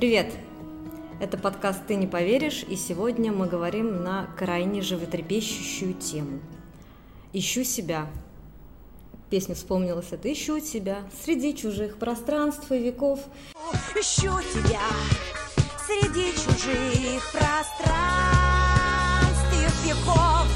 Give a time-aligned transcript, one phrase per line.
[0.00, 0.32] Привет!
[1.20, 6.40] Это подкаст «Ты не поверишь», и сегодня мы говорим на крайне животрепещущую тему.
[7.34, 8.06] «Ищу себя».
[9.28, 13.20] Песня вспомнилась это «Ищу тебя среди чужих пространств и веков».
[13.94, 14.80] Ищу тебя
[15.86, 17.84] среди чужих пространств
[19.52, 20.46] и веков.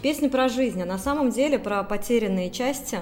[0.00, 3.00] Песня про жизнь, а на самом деле про потерянные части,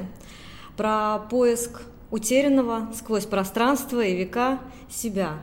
[0.78, 5.38] про поиск утерянного сквозь пространство и века себя.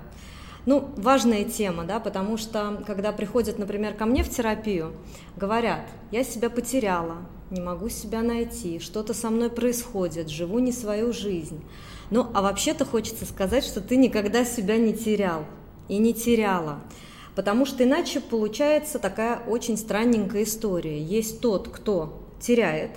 [0.65, 4.93] Ну, важная тема, да, потому что, когда приходят, например, ко мне в терапию,
[5.37, 7.17] говорят, я себя потеряла,
[7.51, 11.63] не могу себя найти, что-то со мной происходит, живу не свою жизнь.
[12.09, 15.45] Ну, а вообще-то хочется сказать, что ты никогда себя не терял
[15.87, 16.79] и не теряла.
[17.35, 20.99] Потому что иначе получается такая очень странненькая история.
[20.99, 22.91] Есть тот, кто теряет,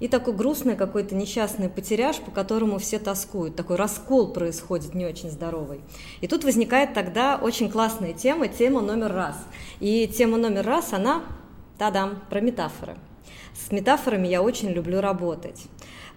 [0.00, 3.56] и такой грустный какой-то несчастный потеряш, по которому все тоскуют.
[3.56, 5.80] Такой раскол происходит не очень здоровый.
[6.20, 9.36] И тут возникает тогда очень классная тема, тема номер раз.
[9.80, 11.24] И тема номер раз, она,
[11.78, 12.96] тадам, про метафоры.
[13.54, 15.64] С метафорами я очень люблю работать,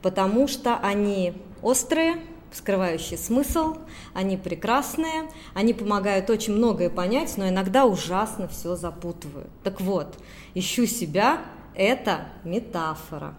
[0.02, 2.18] потому что они острые,
[2.52, 3.78] вскрывающие смысл,
[4.14, 9.50] они прекрасные, они помогают очень многое понять, но иногда ужасно все запутывают.
[9.64, 10.18] Так вот,
[10.54, 11.42] ищу себя–
[11.76, 13.36] это метафора.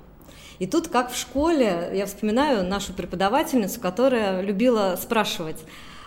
[0.62, 5.56] И тут, как в школе, я вспоминаю нашу преподавательницу, которая любила спрашивать,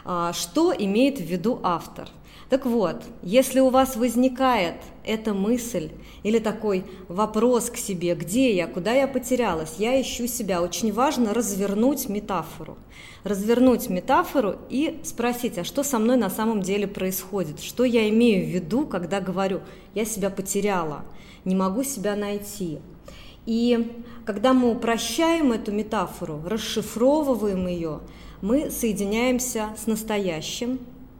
[0.05, 2.07] «А, что имеет в виду автор.
[2.49, 5.89] Так вот, если у вас возникает эта мысль
[6.23, 11.33] или такой вопрос к себе, где я, куда я потерялась, я ищу себя, очень важно
[11.33, 12.77] развернуть метафору.
[13.25, 18.45] Развернуть метафору и спросить, а что со мной на самом деле происходит, что я имею
[18.45, 19.59] в виду, когда говорю,
[19.95, 21.03] я себя потеряла,
[21.43, 22.79] не могу себя найти.
[23.45, 27.99] И когда мы упрощаем эту метафору, расшифровываем ее,
[28.41, 30.79] мы соединяемся с настоящим,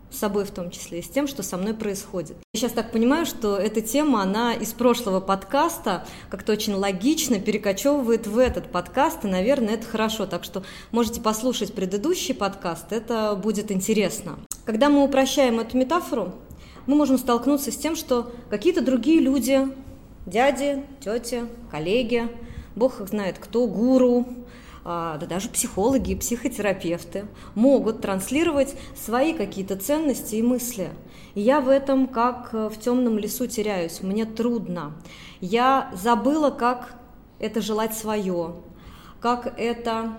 [0.09, 2.37] с собой в том числе, и с тем, что со мной происходит.
[2.53, 8.25] Я сейчас так понимаю, что эта тема, она из прошлого подкаста как-то очень логично перекочевывает
[8.25, 10.25] в этот подкаст, и, наверное, это хорошо.
[10.25, 14.37] Так что можете послушать предыдущий подкаст, это будет интересно.
[14.65, 16.33] Когда мы упрощаем эту метафору,
[16.87, 19.67] мы можем столкнуться с тем, что какие-то другие люди
[20.25, 22.27] дяди, тети, коллеги,
[22.75, 24.25] бог их знает кто, гуру,
[24.83, 27.25] а, да даже психологи психотерапевты
[27.55, 30.89] могут транслировать свои какие-то ценности и мысли.
[31.33, 34.93] И я в этом как в темном лесу теряюсь, мне трудно.
[35.41, 36.95] Я забыла, как
[37.39, 38.53] это желать свое,
[39.19, 40.13] как это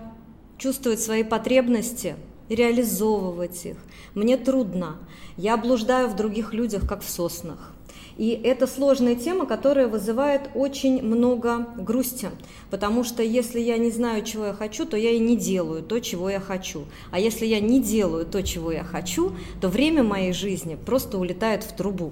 [0.57, 2.15] чувствовать свои потребности,
[2.49, 3.77] реализовывать их.
[4.15, 4.97] Мне трудно.
[5.37, 7.73] Я блуждаю в других людях, как в соснах.
[8.17, 12.29] И это сложная тема, которая вызывает очень много грусти,
[12.71, 15.99] потому что если я не знаю, чего я хочу, то я и не делаю то,
[15.99, 16.85] чего я хочу.
[17.11, 21.63] А если я не делаю то, чего я хочу, то время моей жизни просто улетает
[21.63, 22.11] в трубу.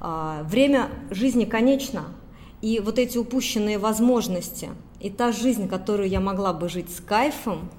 [0.00, 2.04] А, время жизни конечно,
[2.60, 4.68] и вот эти упущенные возможности,
[5.00, 7.70] и та жизнь, которую я могла бы жить с кайфом,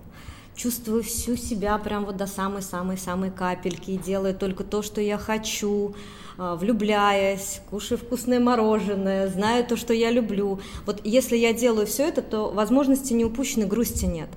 [0.56, 5.96] чувствую всю себя прям вот до самой-самой-самой капельки и делаю только то, что я хочу,
[6.38, 10.60] а, влюбляясь, кушаю вкусное мороженое, знаю то, что я люблю.
[10.86, 14.30] Вот если я делаю все это, то возможности не упущены, грусти нет.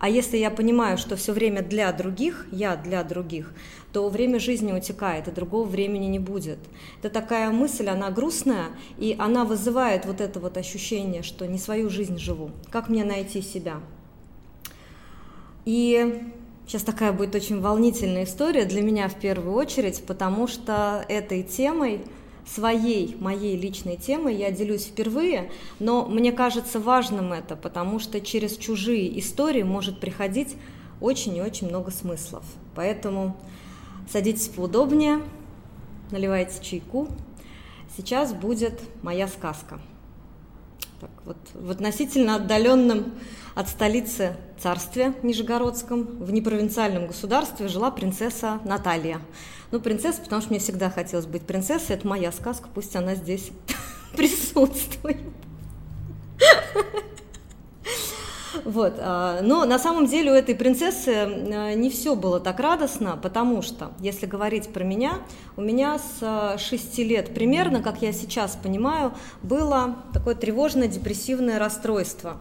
[0.00, 3.52] А если я понимаю, что все время для других, я для других,
[3.92, 6.58] то время жизни утекает, и другого времени не будет.
[6.98, 8.66] Это такая мысль, она грустная,
[8.98, 12.50] и она вызывает вот это вот ощущение, что не свою жизнь живу.
[12.70, 13.80] Как мне найти себя?
[15.64, 16.22] И
[16.66, 22.00] Сейчас такая будет очень волнительная история для меня в первую очередь, потому что этой темой,
[22.46, 28.56] своей, моей личной темой я делюсь впервые, но мне кажется важным это, потому что через
[28.56, 30.56] чужие истории может приходить
[31.00, 32.44] очень и очень много смыслов.
[32.74, 33.36] Поэтому
[34.10, 35.20] садитесь поудобнее,
[36.10, 37.08] наливайте чайку.
[37.94, 39.80] Сейчас будет моя сказка.
[41.00, 43.12] Так, вот, в относительно отдаленном
[43.54, 49.20] от столицы царстве Нижегородском в непровинциальном государстве жила принцесса Наталья.
[49.70, 53.50] Ну, принцесса, потому что мне всегда хотелось быть принцессой, это моя сказка, пусть она здесь
[54.16, 55.18] присутствует.
[58.64, 58.94] Вот.
[58.98, 63.62] А, но на самом деле у этой принцессы а, не все было так радостно, потому
[63.62, 65.18] что, если говорить про меня,
[65.56, 69.12] у меня с 6 лет примерно, как я сейчас понимаю,
[69.42, 72.38] было такое тревожно-депрессивное расстройство.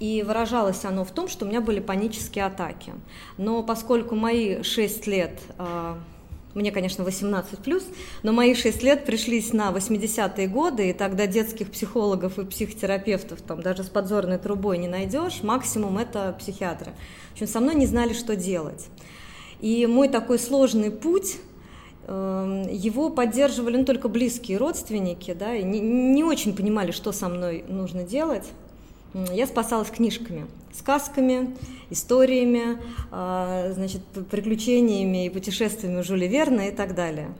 [0.00, 2.92] И выражалось оно в том, что у меня были панические атаки.
[3.38, 5.98] Но поскольку мои 6 лет а,
[6.54, 7.84] мне, конечно, 18 плюс,
[8.22, 13.62] но мои 6 лет пришлись на 80-е годы, и тогда детских психологов и психотерапевтов там
[13.62, 16.92] даже с подзорной трубой не найдешь, максимум это психиатры.
[17.30, 18.86] В общем, со мной не знали, что делать.
[19.60, 21.36] И мой такой сложный путь
[22.06, 27.28] эм, его поддерживали ну, только близкие родственники, да, и не, не очень понимали, что со
[27.28, 28.44] мной нужно делать.
[29.14, 31.54] Я спасалась книжками, сказками,
[31.90, 32.78] историями,
[33.10, 34.00] а, значит,
[34.30, 37.34] приключениями и путешествиями Жюля Верна и так далее.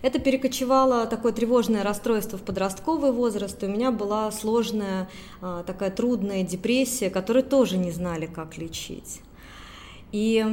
[0.00, 3.62] Это перекочевало такое тревожное расстройство в подростковый возраст.
[3.62, 5.08] У меня была сложная,
[5.42, 9.20] а, такая трудная депрессия, которую тоже не знали, как лечить.
[10.12, 10.44] И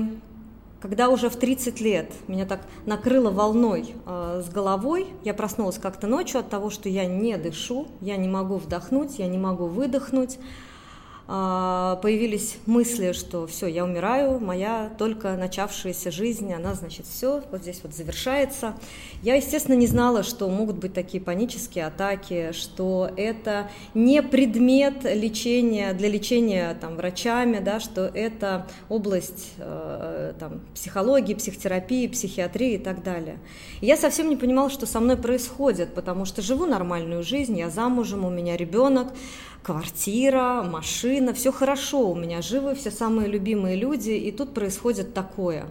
[0.84, 6.08] когда уже в 30 лет меня так накрыло волной э, с головой, я проснулась как-то
[6.08, 10.40] ночью от того, что я не дышу, я не могу вдохнуть, я не могу выдохнуть.
[11.26, 17.62] А, появились мысли, что все, я умираю, моя только начавшаяся жизнь, она, значит, все, вот
[17.62, 18.76] здесь вот завершается.
[19.22, 25.94] Я, естественно, не знала, что могут быть такие панические атаки, что это не предмет лечения,
[25.94, 33.02] для лечения там, врачами, да, что это область э, там, психологии, психотерапии, психиатрии и так
[33.02, 33.38] далее.
[33.80, 37.70] И я совсем не понимала, что со мной происходит, потому что живу нормальную жизнь, я
[37.70, 39.14] замужем, у меня ребенок,
[39.64, 45.66] квартира, машина, все хорошо, у меня живы все самые любимые люди, и тут происходит такое.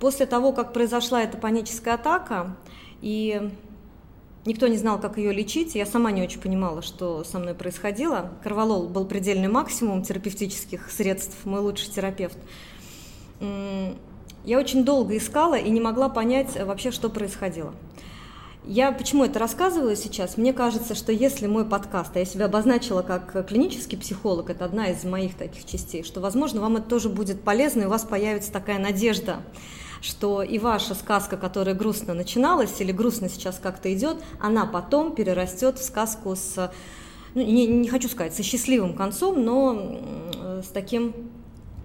[0.00, 2.56] После того, как произошла эта паническая атака,
[3.02, 3.50] и
[4.46, 8.32] никто не знал, как ее лечить, я сама не очень понимала, что со мной происходило.
[8.42, 12.38] Карвалол был предельный максимум терапевтических средств, мой лучший терапевт.
[13.40, 17.74] Я очень долго искала и не могла понять вообще, что происходило.
[18.66, 20.36] Я почему это рассказываю сейчас?
[20.36, 24.88] Мне кажется, что если мой подкаст, а я себя обозначила как клинический психолог, это одна
[24.88, 28.52] из моих таких частей, что, возможно, вам это тоже будет полезно, и у вас появится
[28.52, 29.40] такая надежда,
[30.02, 35.78] что и ваша сказка, которая грустно начиналась или грустно сейчас как-то идет, она потом перерастет
[35.78, 36.70] в сказку с,
[37.34, 41.14] ну, не, не хочу сказать, со счастливым концом, но с таким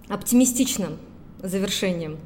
[0.10, 0.98] оптимистичным
[1.42, 2.18] завершением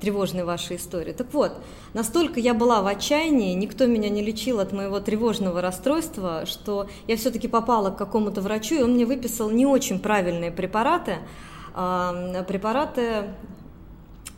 [0.00, 1.12] тревожной вашей истории.
[1.12, 1.52] Так вот,
[1.94, 7.16] настолько я была в отчаянии, никто меня не лечил от моего тревожного расстройства, что я
[7.16, 11.18] все-таки попала к какому-то врачу, и он мне выписал не очень правильные препараты,
[11.72, 13.34] препараты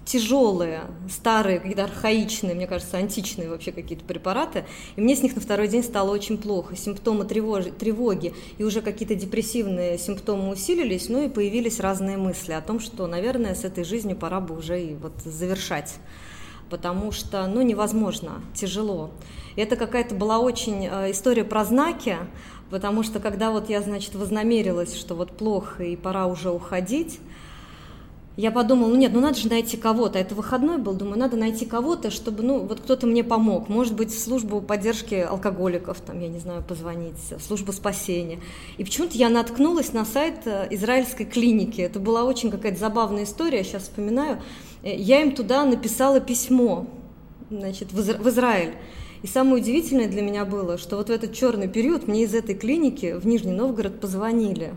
[0.05, 4.65] тяжелые, старые, какие-то архаичные, мне кажется, античные вообще какие-то препараты,
[4.97, 6.77] и мне с них на второй день стало очень плохо.
[6.77, 12.61] Симптомы тревоги, тревоги и уже какие-то депрессивные симптомы усилились, ну и появились разные мысли о
[12.61, 15.95] том, что, наверное, с этой жизнью пора бы уже и вот завершать
[16.71, 19.11] потому что, ну, невозможно, тяжело.
[19.55, 22.17] И это какая-то была очень э, история про знаки,
[22.71, 27.21] потому что когда вот я, значит, вознамерилась, что вот плохо и пора уже уходить,
[28.37, 30.19] я подумала, ну нет, ну надо же найти кого-то.
[30.19, 33.69] Это выходной был, думаю, надо найти кого-то, чтобы, ну, вот кто-то мне помог.
[33.69, 38.41] Может быть, в службу поддержки алкоголиков, там, я не знаю, позвонить, в службу спасения.
[38.77, 41.81] И почему-то я наткнулась на сайт э, израильской клиники.
[41.81, 44.43] Это была очень какая-то забавная история, сейчас вспоминаю.
[44.83, 46.89] Э, я им туда написала письмо,
[47.51, 48.75] значит, в, Изра- в Израиль.
[49.23, 52.57] И самое удивительное для меня было, что вот в этот черный период мне из этой
[52.57, 54.75] клиники в Нижний Новгород позвонили.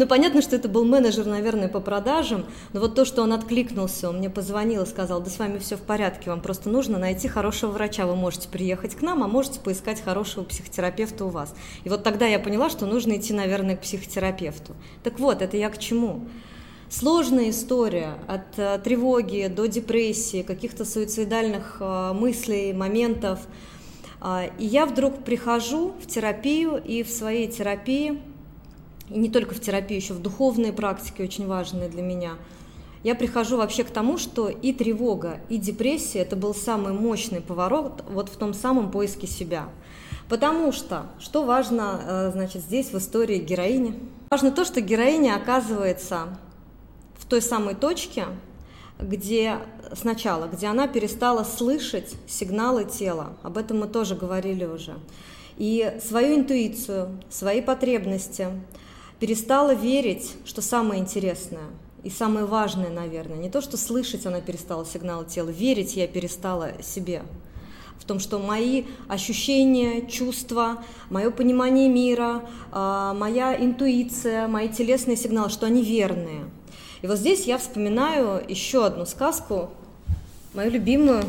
[0.00, 4.08] Ну, понятно, что это был менеджер, наверное, по продажам, но вот то, что он откликнулся,
[4.08, 7.28] он мне позвонил и сказал, да с вами все в порядке, вам просто нужно найти
[7.28, 11.54] хорошего врача, вы можете приехать к нам, а можете поискать хорошего психотерапевта у вас.
[11.84, 14.74] И вот тогда я поняла, что нужно идти, наверное, к психотерапевту.
[15.02, 16.26] Так вот, это я к чему?
[16.88, 23.40] Сложная история от э, тревоги до депрессии, каких-то суицидальных э, мыслей, моментов.
[24.22, 28.18] Э, и я вдруг прихожу в терапию, и в своей терапии
[29.10, 32.36] и не только в терапии, еще в духовные практики очень важные для меня,
[33.02, 38.04] я прихожу вообще к тому, что и тревога, и депрессия– это был самый мощный поворот
[38.08, 39.68] вот в том самом поиске себя.
[40.28, 43.98] Потому что, что важно, э, значит, здесь в истории героини?
[44.30, 46.38] Важно то, что героиня оказывается
[47.18, 48.26] в той самой точке,
[49.00, 49.56] где
[49.94, 53.32] сначала, где она перестала слышать сигналы тела.
[53.42, 54.94] Об этом мы тоже говорили уже.
[55.56, 58.48] И свою интуицию, свои потребности–
[59.20, 61.68] перестала верить, что самое интересное
[62.02, 66.72] и самое важное, наверное, не то, что слышать она перестала сигналы тела, верить я перестала
[66.82, 67.22] себе.
[67.98, 75.50] В том, что мои ощущения, чувства, мое понимание мира, а, моя интуиция, мои телесные сигналы,
[75.50, 76.50] что они верные.
[77.02, 79.68] И вот здесь я вспоминаю еще одну сказку,
[80.54, 81.24] мою любимую,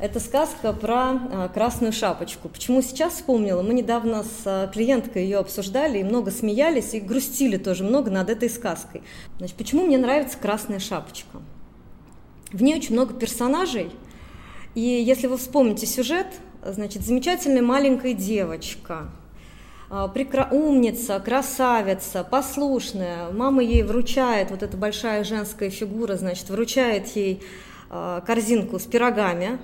[0.00, 2.48] это сказка про а, красную шапочку.
[2.48, 3.62] Почему сейчас вспомнила?
[3.62, 8.30] Мы недавно с а, клиенткой ее обсуждали и много смеялись и грустили тоже много над
[8.30, 9.02] этой сказкой.
[9.38, 11.42] Значит, почему мне нравится красная шапочка?
[12.52, 13.90] В ней очень много персонажей,
[14.74, 16.28] и если вы вспомните сюжет,
[16.64, 19.10] значит, замечательная маленькая девочка,
[20.14, 20.48] прекра...
[20.50, 23.30] умница, красавица, послушная.
[23.32, 27.42] Мама ей вручает, вот эта большая женская фигура, значит, вручает ей
[27.90, 29.58] корзинку с пирогами,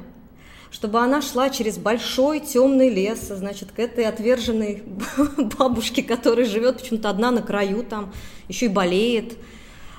[0.75, 4.83] чтобы она шла через большой темный лес, значит, к этой отверженной
[5.57, 8.12] бабушке, которая живет почему-то одна на краю там,
[8.49, 9.35] еще и болеет,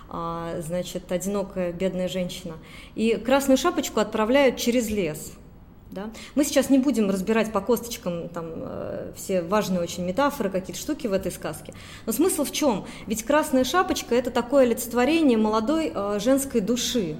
[0.09, 2.55] а, значит, одинокая бедная женщина.
[2.93, 5.31] И красную шапочку отправляют через лес.
[5.91, 6.09] Да?
[6.35, 11.07] Мы сейчас не будем разбирать по косточкам там, э, все важные очень метафоры, какие-то штуки
[11.07, 11.73] в этой сказке.
[12.05, 12.85] Но смысл в чем?
[13.07, 17.15] Ведь красная шапочка– это такое олицетворение молодой э, женской души,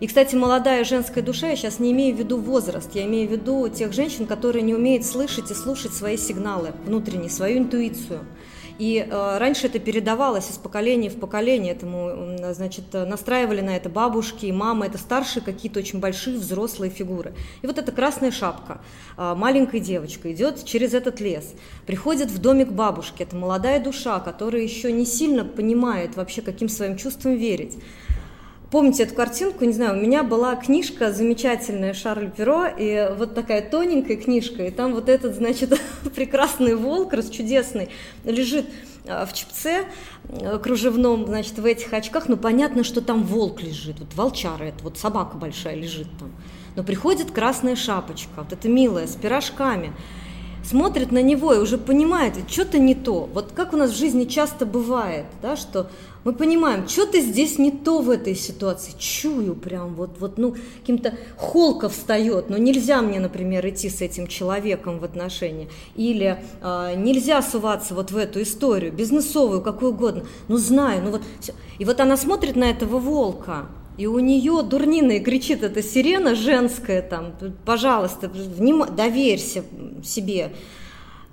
[0.00, 3.32] и, кстати, молодая женская душа, я сейчас не имею в виду возраст, я имею в
[3.32, 8.20] виду тех женщин, которые не умеют слышать и слушать свои сигналы внутренние, свою интуицию.
[8.78, 14.46] И э, раньше это передавалось из поколения в поколение, этому, значит, настраивали на это бабушки
[14.46, 17.34] и мамы, это старшие какие-то очень большие взрослые фигуры.
[17.62, 18.80] И вот эта красная шапка,
[19.16, 21.54] э, маленькая девочка идет через этот лес,
[21.86, 26.96] приходит в домик бабушки, это молодая душа, которая еще не сильно понимает вообще, каким своим
[26.96, 27.78] чувствам верить.
[28.70, 29.64] Помните эту картинку?
[29.64, 34.70] Не знаю, у меня была книжка замечательная Шарль Перо, и вот такая тоненькая книжка, и
[34.70, 35.78] там вот этот, значит,
[36.14, 37.90] прекрасный волк, расчудесный,
[38.24, 38.66] лежит
[39.06, 39.84] а, в чепце
[40.28, 44.82] а, кружевном, значит, в этих очках, но понятно, что там волк лежит, вот волчара это,
[44.82, 46.32] вот собака большая лежит там.
[46.74, 49.92] Но приходит красная шапочка, вот эта милая, с пирожками,
[50.64, 53.28] смотрит на него и уже понимает, что-то не то.
[53.32, 55.90] Вот как у нас в жизни часто бывает, да, что
[56.24, 61.14] мы понимаем, что-то здесь не то в этой ситуации, чую прям, вот, вот ну, каким-то
[61.36, 67.42] холка встает, но нельзя мне, например, идти с этим человеком в отношения, или э, нельзя
[67.42, 71.52] суваться вот в эту историю, бизнесовую, какую угодно, ну, знаю, ну вот, все.
[71.78, 76.34] и вот она смотрит на этого волка, и у нее дурнина и кричит эта сирена
[76.34, 77.32] женская там,
[77.64, 78.84] пожалуйста, вним...
[78.94, 79.64] доверься
[80.02, 80.52] себе,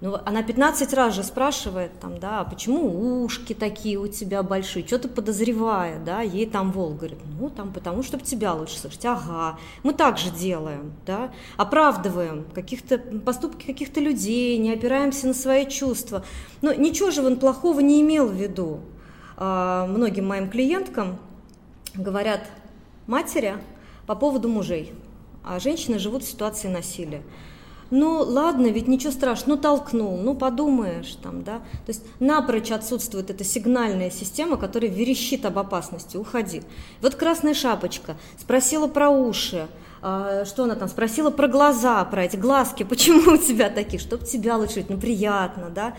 [0.02, 4.86] ну, она 15 раз же спрашивает, там, да, «А почему ушки такие у тебя большие,
[4.86, 9.06] что ты подозревая, да, ей там волк говорит, ну, там, потому что тебя лучше слышать,
[9.06, 15.68] ага, мы так же делаем, да, оправдываем каких-то поступки каких-то людей, не опираемся на свои
[15.68, 16.26] чувства,
[16.64, 18.80] но ничего же он плохого не имел в виду.
[19.38, 21.20] А, многим моим клиенткам
[21.96, 22.42] говорят
[23.08, 23.56] матери
[24.08, 24.94] по поводу мужей,
[25.44, 27.22] а женщины живут в ситуации насилия.
[27.92, 31.58] Ну ладно, ведь ничего страшного, ну толкнул, ну подумаешь там, да.
[31.86, 36.64] То есть напрочь отсутствует эта сигнальная система, которая верещит об опасности, уходи.
[37.02, 39.68] Вот красная шапочка спросила про уши,
[40.02, 44.26] а, что она там спросила про глаза, про эти глазки, почему у тебя такие, чтобы
[44.26, 45.96] тебя лучше, ну приятно, да.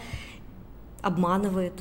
[1.02, 1.75] Обманывает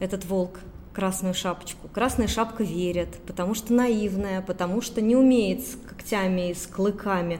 [0.00, 0.58] этот волк
[0.98, 1.86] красную шапочку.
[1.86, 7.38] Красная шапка верит, потому что наивная, потому что не умеет с когтями и с клыками.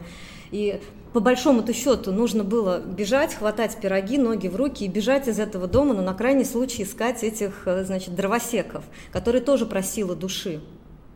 [0.53, 0.81] И
[1.13, 5.67] по большому-то счету нужно было бежать, хватать пироги, ноги в руки и бежать из этого
[5.67, 10.61] дома, но на крайний случай искать этих, э, значит, дровосеков, которые тоже про силы души.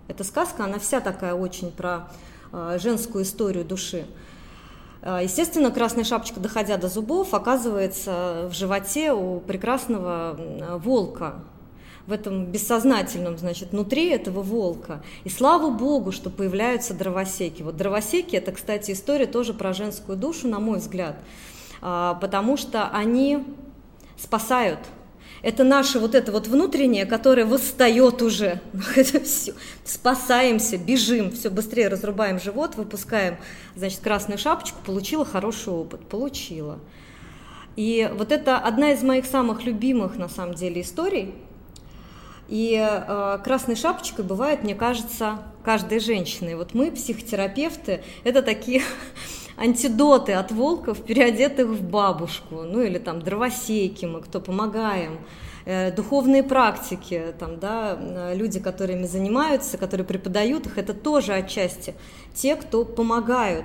[0.08, 2.08] Эта сказка, она вся такая очень про
[2.52, 4.04] э, женскую историю души.
[5.02, 10.36] Э, естественно, красная шапочка, доходя до зубов, оказывается в животе у прекрасного
[10.82, 11.44] волка,
[12.06, 15.02] в этом бессознательном, значит, внутри этого волка.
[15.24, 17.62] И слава богу, что появляются дровосеки.
[17.62, 21.16] Вот дровосеки– это, кстати, история тоже про женскую душу, на мой взгляд,
[21.80, 23.44] а, потому что они
[24.18, 24.78] спасают
[25.42, 28.60] это наше вот это вот внутреннее, которое восстает уже.
[28.96, 29.54] Это все.
[29.84, 33.36] Спасаемся, бежим, все быстрее разрубаем живот, выпускаем,
[33.74, 36.78] значит, красную шапочку, получила хороший опыт, получила.
[37.74, 41.34] И вот это одна из моих самых любимых, на самом деле, историй,
[42.52, 46.50] и э, красной шапочкой бывает, мне кажется, каждая женщина.
[46.50, 48.82] И вот мы, психотерапевты, это такие
[49.56, 55.20] антидоты от волков, переодетых в бабушку, ну или там дровосейки мы, кто помогаем,
[55.64, 61.94] э, духовные практики, там, да, э, люди, которыми занимаются, которые преподают их, это тоже отчасти
[62.34, 63.64] те, кто помогают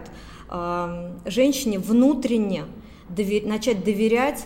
[0.49, 2.63] э, женщине внутренне
[3.09, 4.45] довер, начать доверять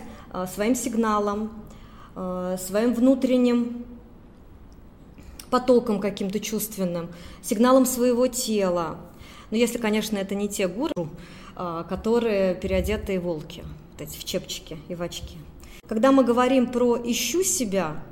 [0.52, 1.52] своим сигналам,
[2.14, 3.84] своим внутренним
[5.52, 7.10] потоком каким-то чувственным,
[7.42, 8.96] сигналом своего тела.
[9.50, 11.10] Но если, конечно, это не те гуру,
[11.54, 15.36] а, которые переодетые волки, вот эти в чепчики и в очки.
[15.86, 18.02] Когда мы говорим про «ищу себя»,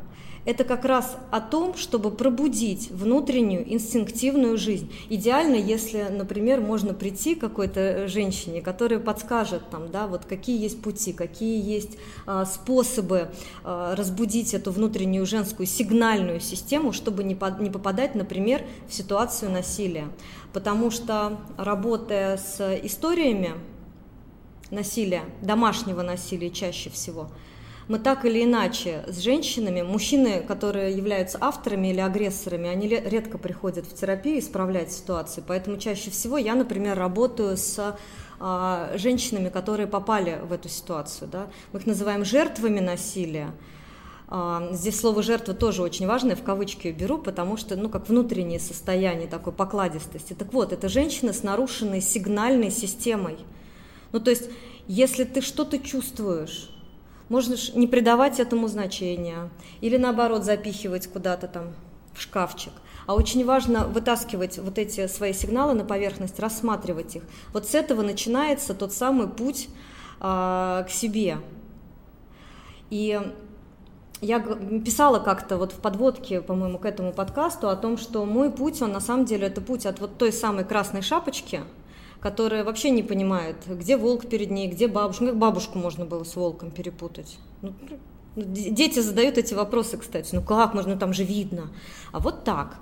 [0.45, 4.93] это как раз о том, чтобы пробудить внутреннюю инстинктивную жизнь.
[5.09, 10.81] Идеально, если, например, можно прийти к какой-то женщине, которая подскажет, там, да, вот какие есть
[10.81, 13.31] пути, какие есть а, способы
[13.65, 19.51] а, разбудить эту внутреннюю женскую сигнальную систему, чтобы не, под, не попадать, например, в ситуацию
[19.51, 20.09] насилия.
[20.53, 23.53] Потому что, работая с историями,
[24.71, 27.29] насилия, домашнего насилия чаще всего,
[27.91, 33.85] мы так или иначе с женщинами, мужчины, которые являются авторами или агрессорами, они редко приходят
[33.85, 37.99] в терапию исправлять ситуацию, поэтому чаще всего я, например, работаю с
[38.39, 41.29] а, женщинами, которые попали в эту ситуацию.
[41.33, 41.49] Да?
[41.73, 43.51] Мы их называем жертвами насилия.
[44.29, 48.61] А, здесь слово «жертва» тоже очень важное, в кавычки беру, потому что, ну, как внутреннее
[48.61, 50.35] состояние такой покладистости.
[50.35, 53.39] Так вот, это женщина с нарушенной сигнальной системой.
[54.13, 54.49] Ну, то есть,
[54.87, 56.71] если ты что-то чувствуешь,
[57.31, 59.49] можешь не придавать этому значения
[59.81, 61.73] или, наоборот, запихивать куда-то там
[62.13, 62.73] в шкафчик.
[63.07, 67.23] А очень важно вытаскивать вот эти свои сигналы на поверхность, рассматривать их.
[67.55, 69.69] Вот с этого начинается тот самый путь
[70.21, 71.39] а, к себе.
[72.91, 73.19] И
[74.21, 74.41] я
[74.85, 78.93] писала как-то вот в подводке, по-моему, к этому подкасту о том, что мой путь, он
[78.93, 81.63] на самом деле это путь от вот той самой красной шапочки,
[82.21, 85.25] которая вообще не понимает, где волк перед ней, где бабушка.
[85.25, 87.39] Ну, как бабушку можно было с волком перепутать?
[87.63, 87.73] Ну,
[88.37, 90.35] ну дети задают эти вопросы, кстати.
[90.35, 91.71] Ну как можно, ну, там же видно.
[92.13, 92.77] А вот так.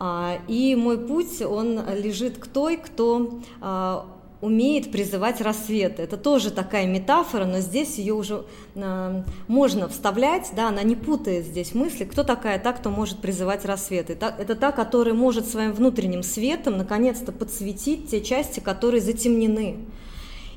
[0.00, 4.06] А, и мой путь, он лежит к той, кто а,
[4.40, 6.02] умеет призывать рассветы.
[6.02, 11.46] Это тоже такая метафора, но здесь ее уже э, можно вставлять, да, она не путает
[11.46, 12.04] здесь мысли.
[12.04, 14.12] Кто такая та, кто может призывать рассветы?
[14.12, 19.78] Это, это та, которая может своим внутренним светом наконец-то подсветить те части, которые затемнены.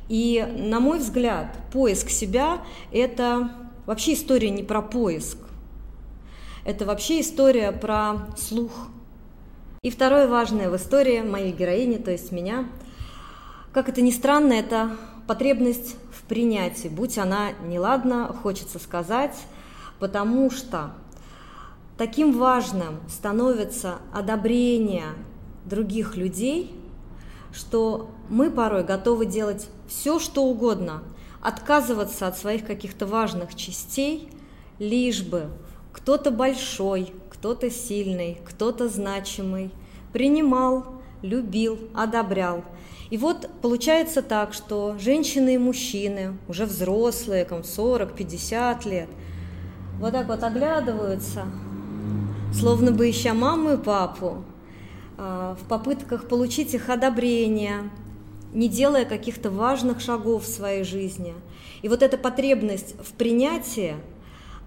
[0.10, 2.62] И, на мой взгляд, поиск себя–
[2.92, 3.50] это
[3.88, 5.38] вообще история не про поиск,
[6.66, 8.90] это вообще история про слух.
[9.82, 12.70] И второе важное в истории моей героини, то есть меня–
[13.74, 14.92] как это ни странно, это
[15.28, 19.36] потребность в принятии, будь она неладна, хочется сказать,
[20.00, 20.92] потому что
[21.98, 25.06] таким важным становится одобрение
[25.66, 26.76] других людей,
[27.54, 31.04] что мы порой готовы делать все, что угодно,
[31.42, 34.30] отказываться от своих каких-то важных частей,
[34.80, 35.50] лишь бы
[35.94, 39.72] кто-то большой, кто-то сильный, кто-то значимый
[40.12, 42.66] принимал, любил, одобрял–
[43.12, 49.10] и вот получается так, что женщины и мужчины, уже взрослые, 40-50 лет,
[50.00, 51.46] вот так вот оглядываются,
[52.54, 54.46] словно бы ища маму и папу,
[55.18, 57.90] а, в попытках получить их одобрение,
[58.54, 61.34] не делая каких-то важных шагов в своей жизни.
[61.82, 63.98] И вот эта потребность в принятии,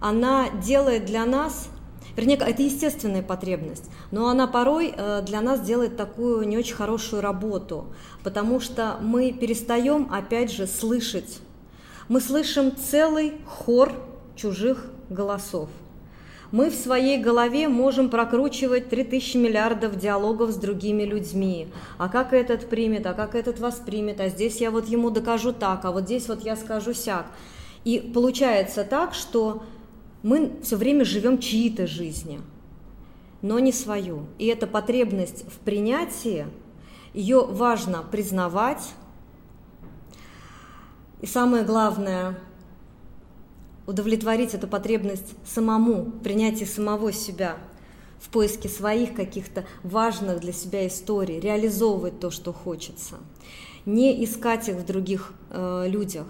[0.00, 1.70] она делает для нас
[2.16, 7.22] Вернее, это естественная потребность, но она порой э, для нас делает такую не очень хорошую
[7.22, 7.86] работу,
[8.22, 11.40] потому что мы перестаем, опять же, слышать.
[12.08, 13.92] Мы слышим целый хор
[14.36, 15.68] чужих голосов.
[16.52, 21.66] Мы в своей голове можем прокручивать 3000 миллиардов диалогов с другими людьми.
[21.98, 25.84] А как этот примет, а как этот воспримет, а здесь я вот ему докажу так,
[25.84, 27.26] а вот здесь вот я скажу сяк.
[27.84, 29.64] И получается так, что
[30.24, 32.40] мы все время живем чьи-то жизни,
[33.42, 34.26] но не свою.
[34.38, 36.46] И эта потребность в принятии,
[37.12, 38.82] ее важно признавать.
[41.20, 42.38] И самое главное,
[43.86, 47.58] удовлетворить эту потребность самому, принятие самого себя
[48.18, 53.16] в поиске своих каких-то важных для себя историй, реализовывать то, что хочется,
[53.86, 56.26] не искать их в других э, людях,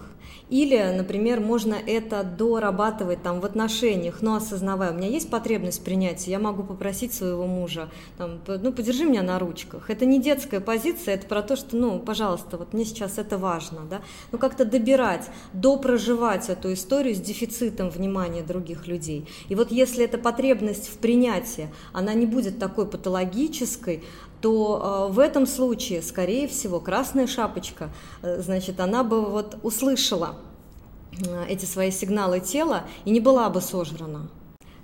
[0.49, 6.31] или, например, можно это дорабатывать там в отношениях, но осознавая, у меня есть потребность принятия,
[6.31, 9.89] я могу попросить своего мужа, там, ну, подержи меня на ручках.
[9.89, 13.81] Это не детская позиция, это про то, что, ну, пожалуйста, вот мне сейчас это важно,
[13.89, 14.01] да.
[14.31, 19.27] Ну, как-то добирать, допроживать эту историю с дефицитом внимания других людей.
[19.49, 24.03] И вот если эта потребность в принятии, она не будет такой патологической,
[24.45, 27.89] то э, в этом случае, скорее всего, красная шапочка,
[28.21, 30.35] э, значит, она бы вот услышала
[31.17, 34.29] э, эти свои сигналы тела и не была бы сожрана.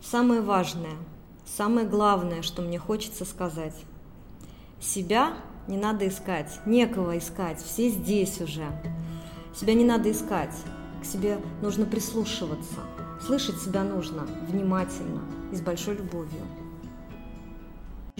[0.04, 0.95] Самое важное,
[1.45, 3.76] самое главное, что мне хочется сказать.
[4.80, 5.34] Себя
[5.67, 8.65] не надо искать, некого искать, все здесь уже.
[9.56, 10.56] Себя не надо искать,
[11.04, 12.80] к себе нужно прислушиваться.
[13.24, 15.21] Слышать себя нужно внимательно
[15.52, 16.61] и с большой любовью.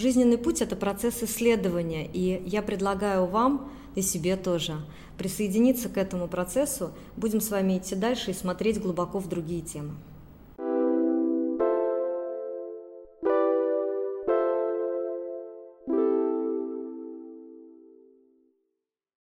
[0.02, 4.78] Жизненный путь– это процесс исследования, и я предлагаю вам и себе тоже
[5.16, 6.90] присоединиться к этому процессу.
[7.18, 9.92] Будем с вами идти дальше и смотреть глубоко в другие темы.